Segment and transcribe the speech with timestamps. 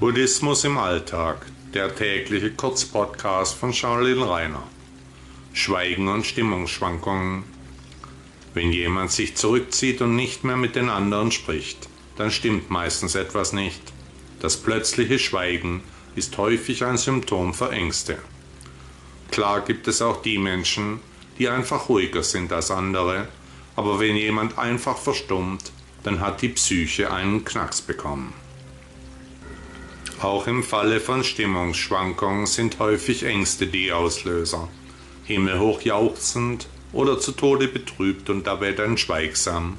[0.00, 4.64] Buddhismus im Alltag, der tägliche Kurzpodcast von Shaolin Rainer.
[5.52, 7.44] Schweigen und Stimmungsschwankungen.
[8.54, 13.52] Wenn jemand sich zurückzieht und nicht mehr mit den anderen spricht, dann stimmt meistens etwas
[13.52, 13.80] nicht.
[14.40, 15.84] Das plötzliche Schweigen
[16.16, 18.18] ist häufig ein Symptom für Ängste.
[19.30, 20.98] Klar gibt es auch die Menschen,
[21.38, 23.28] die einfach ruhiger sind als andere,
[23.76, 25.70] aber wenn jemand einfach verstummt,
[26.02, 28.34] dann hat die Psyche einen Knacks bekommen.
[30.24, 34.70] Auch im Falle von Stimmungsschwankungen sind häufig Ängste die Auslöser.
[35.24, 39.76] Himmelhoch jauchzend oder zu Tode betrübt und dabei dann schweigsam.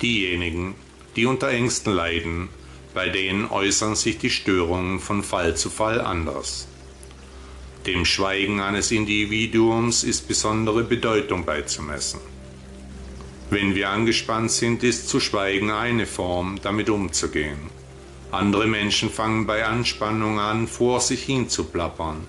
[0.00, 0.76] Diejenigen,
[1.16, 2.50] die unter Ängsten leiden,
[2.94, 6.68] bei denen äußern sich die Störungen von Fall zu Fall anders.
[7.84, 12.20] Dem Schweigen eines Individuums ist besondere Bedeutung beizumessen.
[13.50, 17.79] Wenn wir angespannt sind, ist zu schweigen eine Form, damit umzugehen.
[18.32, 22.24] Andere Menschen fangen bei Anspannung an, vor sich hin zu plappern.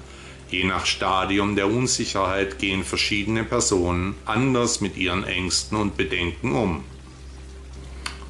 [0.49, 6.83] Je nach Stadium der Unsicherheit gehen verschiedene Personen anders mit ihren Ängsten und Bedenken um.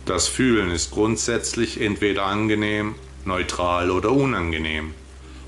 [0.06, 4.94] Das Fühlen ist grundsätzlich entweder angenehm, neutral oder unangenehm.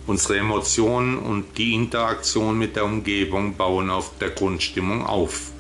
[0.08, 5.52] Unsere Emotionen und die Interaktion mit der Umgebung bauen auf der Grundstimmung auf.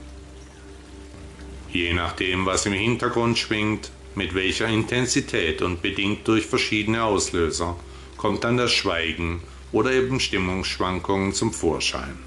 [1.72, 7.76] Je nachdem, was im Hintergrund schwingt, mit welcher Intensität und bedingt durch verschiedene Auslöser
[8.18, 12.18] kommt dann das Schweigen oder eben Stimmungsschwankungen zum Vorschein.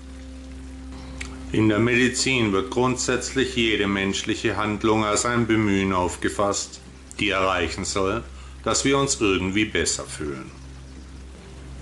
[1.53, 6.81] In der Medizin wird grundsätzlich jede menschliche Handlung als ein Bemühen aufgefasst,
[7.21, 8.25] die erreichen soll,
[8.65, 10.51] dass wir uns irgendwie besser fühlen.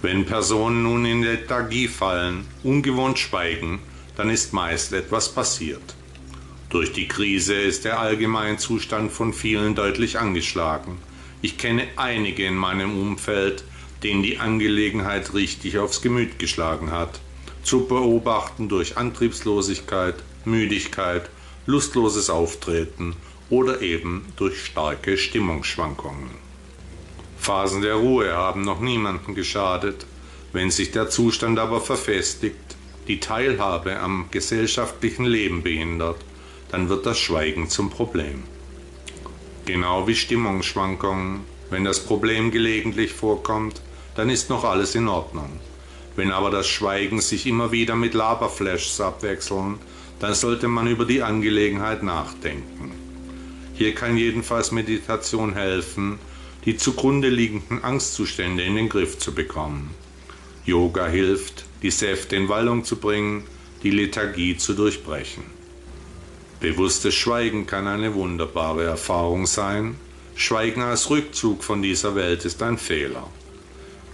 [0.03, 3.81] Wenn Personen nun in Lethargie fallen, ungewohnt schweigen,
[4.17, 5.95] dann ist meist etwas passiert.
[6.75, 10.99] Durch die Krise ist der Allgemeinzustand von vielen deutlich angeschlagen.
[11.41, 13.63] Ich kenne einige in meinem Umfeld,
[14.03, 17.21] denen die Angelegenheit richtig aufs Gemüt geschlagen hat.
[17.63, 21.31] Zu beobachten durch Antriebslosigkeit, Müdigkeit,
[21.65, 23.15] lustloses Auftreten
[23.51, 26.31] oder eben durch starke Stimmungsschwankungen.
[27.39, 30.07] Phasen der Ruhe haben noch niemandem geschadet.
[30.53, 32.57] Wenn sich der Zustand aber verfestigt,
[33.07, 36.17] die Teilhabe am gesellschaftlichen Leben behindert
[36.75, 38.43] dann wird das Schweigen zum Problem.
[39.65, 41.43] Genau wie Stimmungsschwankungen.
[41.71, 43.81] Wenn das Problem gelegentlich vorkommt,
[44.17, 45.61] dann ist noch alles in Ordnung.
[46.17, 49.79] Wenn aber das Schweigen sich immer wieder mit Laberflashs abwechseln,
[50.19, 52.91] dann sollte man über die Angelegenheit nachdenken.
[53.75, 56.19] Hier kann jedenfalls Meditation helfen,
[56.65, 59.95] die zugrunde liegenden Angstzustände in den Griff zu bekommen.
[60.67, 63.45] Yoga hilft, die Säfte in Wallung zu bringen,
[63.85, 65.54] die Lethargie zu durchbrechen.
[66.65, 69.97] Bewusstes Schweigen kann eine wunderbare Erfahrung sein.
[70.35, 73.31] Schweigen als Rückzug von dieser Welt ist ein Fehler.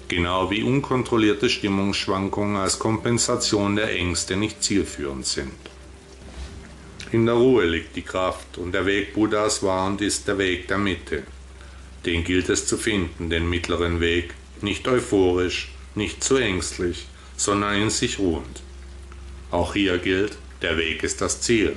[0.08, 5.52] Genau wie unkontrollierte Stimmungsschwankungen als Kompensation der Ängste nicht zielführend sind.
[7.12, 10.66] In der Ruhe liegt die Kraft und der Weg Buddhas war und ist der Weg
[10.66, 11.22] der Mitte.
[12.04, 17.06] Den gilt es zu finden, den mittleren Weg, nicht euphorisch, nicht zu ängstlich,
[17.36, 18.60] sondern in sich ruhend.
[19.52, 21.76] Auch hier gilt, der Weg ist das Ziel.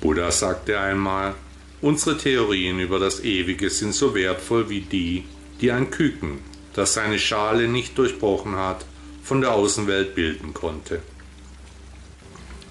[0.00, 1.34] Buddha sagte einmal,
[1.80, 5.24] unsere Theorien über das Ewige sind so wertvoll wie die,
[5.60, 6.38] die ein Küken,
[6.74, 8.84] das seine Schale nicht durchbrochen hat,
[9.22, 11.02] von der Außenwelt bilden konnte.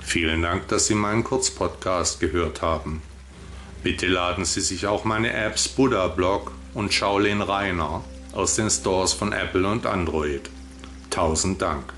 [0.01, 3.01] Vielen Dank, dass Sie meinen Kurzpodcast gehört haben.
[3.83, 8.03] Bitte laden Sie sich auch meine Apps Buddha Blog und Shaolin Rainer
[8.33, 10.49] aus den Stores von Apple und Android.
[11.09, 11.93] Tausend Dank.